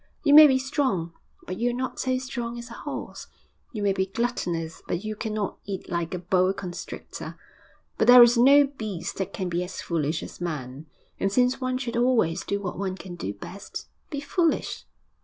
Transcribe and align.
You 0.23 0.33
may 0.33 0.47
be 0.47 0.57
strong, 0.57 1.13
but 1.45 1.59
you 1.59 1.69
are 1.69 1.73
not 1.73 1.99
so 1.99 2.17
strong 2.17 2.57
as 2.57 2.71
a 2.71 2.73
horse; 2.73 3.27
you 3.71 3.83
may 3.83 3.93
be 3.93 4.07
gluttonous, 4.07 4.81
but 4.87 5.03
you 5.03 5.15
cannot 5.15 5.59
eat 5.65 5.89
like 5.91 6.15
a 6.15 6.17
boa 6.17 6.55
constrictor. 6.55 7.37
But 7.99 8.07
there 8.07 8.23
is 8.23 8.35
no 8.35 8.63
beast 8.65 9.17
that 9.17 9.31
can 9.31 9.47
be 9.47 9.63
as 9.63 9.79
foolish 9.79 10.23
as 10.23 10.41
man. 10.41 10.87
And 11.19 11.31
since 11.31 11.61
one 11.61 11.77
should 11.77 11.97
always 11.97 12.43
do 12.43 12.59
what 12.59 12.79
one 12.79 12.95
can 12.97 13.13
do 13.15 13.31
best 13.31 13.89
be 14.09 14.21
foolish. 14.21 14.85